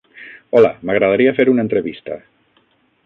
[0.59, 2.21] Hola, m'agradaria fer una entrevista.